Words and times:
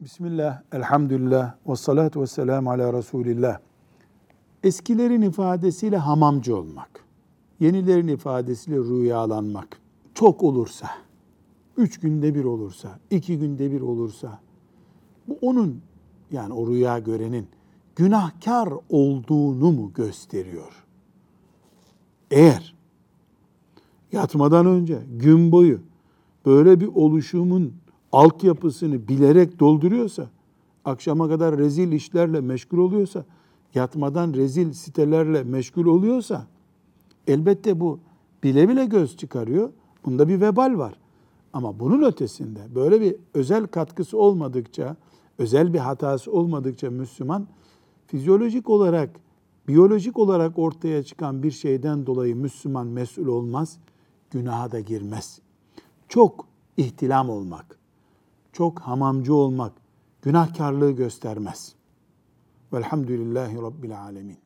Bismillah, 0.00 0.62
elhamdülillah, 0.72 1.54
ve 1.68 1.76
salatu 1.76 2.20
ve 2.20 2.26
selamu 2.26 2.70
ala 2.70 2.92
Resulillah. 2.92 3.58
Eskilerin 4.62 5.22
ifadesiyle 5.22 5.96
hamamcı 5.96 6.56
olmak, 6.56 7.04
yenilerin 7.60 8.08
ifadesiyle 8.08 8.76
rüyalanmak 8.76 9.80
çok 10.14 10.42
olursa, 10.42 10.90
üç 11.76 12.00
günde 12.00 12.34
bir 12.34 12.44
olursa, 12.44 12.98
iki 13.10 13.38
günde 13.38 13.72
bir 13.72 13.80
olursa, 13.80 14.40
bu 15.28 15.38
onun 15.42 15.80
yani 16.30 16.52
o 16.52 16.66
rüya 16.66 16.98
görenin 16.98 17.48
günahkar 17.96 18.68
olduğunu 18.88 19.72
mu 19.72 19.92
gösteriyor? 19.94 20.84
Eğer 22.30 22.74
yatmadan 24.12 24.66
önce 24.66 25.02
gün 25.10 25.52
boyu 25.52 25.80
böyle 26.46 26.80
bir 26.80 26.86
oluşumun 26.86 27.74
altyapısını 28.12 29.08
bilerek 29.08 29.60
dolduruyorsa, 29.60 30.30
akşama 30.84 31.28
kadar 31.28 31.58
rezil 31.58 31.92
işlerle 31.92 32.40
meşgul 32.40 32.78
oluyorsa, 32.78 33.24
yatmadan 33.74 34.34
rezil 34.34 34.72
sitelerle 34.72 35.42
meşgul 35.42 35.86
oluyorsa, 35.86 36.46
elbette 37.26 37.80
bu 37.80 38.00
bile 38.42 38.68
bile 38.68 38.84
göz 38.84 39.16
çıkarıyor. 39.16 39.70
Bunda 40.04 40.28
bir 40.28 40.40
vebal 40.40 40.78
var. 40.78 40.94
Ama 41.52 41.80
bunun 41.80 42.02
ötesinde 42.02 42.60
böyle 42.74 43.00
bir 43.00 43.16
özel 43.34 43.66
katkısı 43.66 44.18
olmadıkça, 44.18 44.96
özel 45.38 45.74
bir 45.74 45.78
hatası 45.78 46.32
olmadıkça 46.32 46.90
Müslüman 46.90 47.48
fizyolojik 48.06 48.70
olarak, 48.70 49.20
biyolojik 49.68 50.18
olarak 50.18 50.58
ortaya 50.58 51.02
çıkan 51.02 51.42
bir 51.42 51.50
şeyden 51.50 52.06
dolayı 52.06 52.36
Müslüman 52.36 52.86
mesul 52.86 53.26
olmaz, 53.26 53.78
günaha 54.30 54.72
da 54.72 54.80
girmez. 54.80 55.40
Çok 56.08 56.46
ihtilam 56.76 57.30
olmak, 57.30 57.77
çok 58.58 58.80
hamamcı 58.80 59.34
olmak 59.34 59.72
günahkarlığı 60.22 60.90
göstermez. 60.90 61.74
Velhamdülillahi 62.72 63.56
Rabbil 63.56 64.00
Alemin. 64.00 64.36